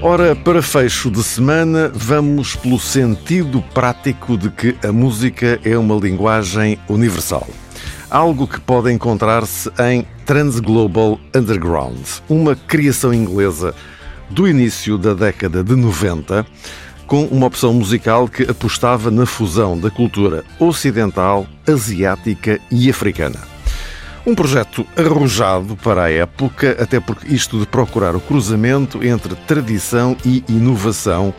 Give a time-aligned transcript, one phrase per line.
[0.00, 5.96] Ora, para fecho de semana, vamos pelo sentido prático de que a música é uma
[5.96, 7.46] linguagem universal.
[8.08, 11.98] Algo que pode encontrar-se em Transglobal Underground,
[12.28, 13.74] uma criação inglesa
[14.30, 16.46] do início da década de 90,
[17.08, 23.57] com uma opção musical que apostava na fusão da cultura ocidental, asiática e africana.
[24.26, 30.16] Um projeto arrojado para a época, até porque isto de procurar o cruzamento entre tradição
[30.24, 31.32] e inovação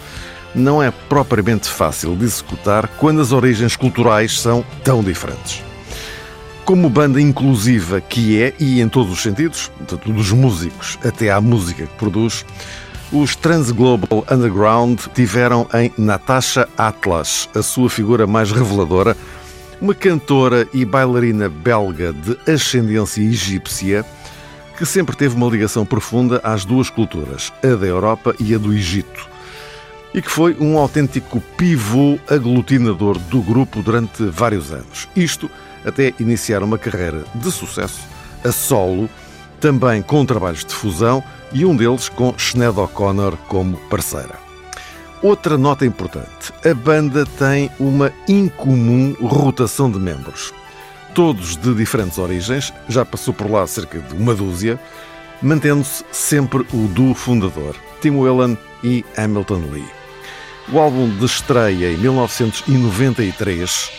[0.55, 5.63] não é propriamente fácil de executar quando as origens culturais são tão diferentes.
[6.65, 11.41] Como banda inclusiva que é, e em todos os sentidos, tanto dos músicos até à
[11.41, 12.45] música que produz,
[13.11, 19.17] os Transglobal Underground tiveram em Natasha Atlas a sua figura mais reveladora
[19.81, 24.05] uma cantora e bailarina belga de ascendência egípcia
[24.77, 28.73] que sempre teve uma ligação profunda às duas culturas, a da Europa e a do
[28.73, 29.27] Egito,
[30.13, 35.09] e que foi um autêntico pivô aglutinador do grupo durante vários anos.
[35.15, 35.49] Isto
[35.85, 37.99] até iniciar uma carreira de sucesso
[38.43, 39.09] a solo,
[39.59, 44.48] também com trabalhos de fusão e um deles com Sinead O'Connor como parceira.
[45.21, 50.53] Outra nota importante: a banda tem uma incomum rotação de membros.
[51.13, 54.79] Todos de diferentes origens, já passou por lá cerca de uma dúzia,
[55.41, 59.99] mantendo-se sempre o duo fundador, Tim Whelan e Hamilton Lee.
[60.71, 63.91] O álbum de estreia em 1993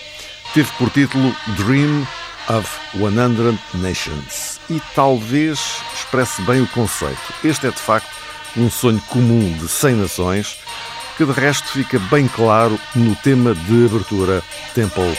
[0.54, 2.06] teve por título Dream
[2.48, 7.34] of 100 Nations e talvez expresse bem o conceito.
[7.44, 8.08] Este é de facto
[8.56, 10.58] um sonho comum de 100 nações
[11.20, 14.42] que de resto fica bem claro no tema de abertura
[14.74, 15.14] Temple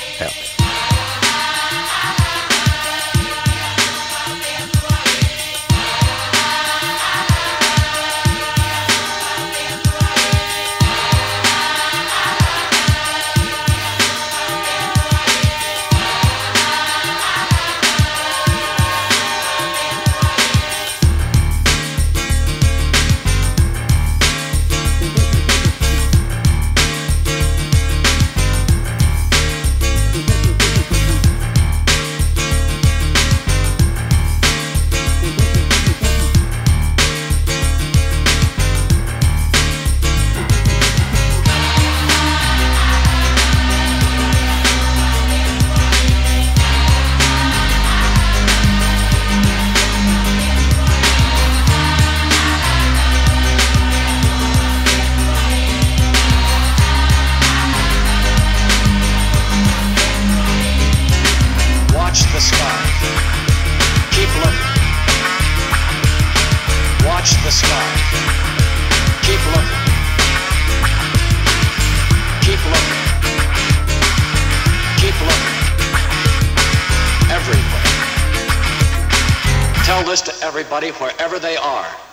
[80.20, 82.11] to everybody wherever they are.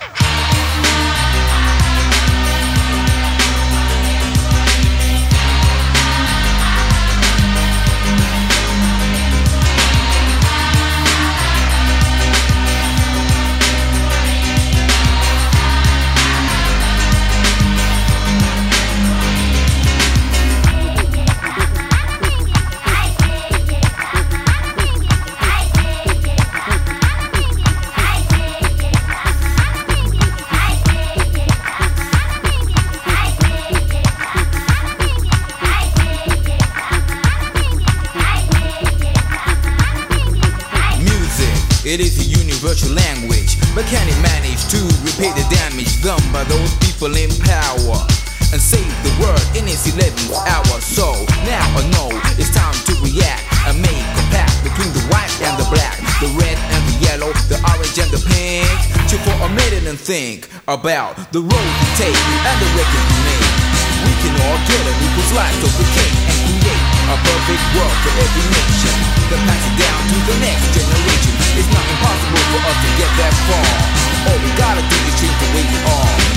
[41.89, 46.45] It is a universal language, but can it manage to repair the damage done by
[46.45, 47.97] those people in power?
[48.53, 50.77] And save the world in its 11th hour.
[50.85, 51.09] So
[51.49, 55.57] now I know it's time to react and make a pact between the white and
[55.57, 58.69] the black, the red and the yellow, the orange and the pink.
[59.25, 63.49] For a minute and think about the road take and the record make.
[64.05, 64.79] We can all get
[67.09, 68.95] a perfect world for every nation.
[69.33, 71.33] Then pass it down to the next generation.
[71.57, 73.69] It's not impossible for us to get that far.
[74.29, 76.28] All we gotta do is change the way we are.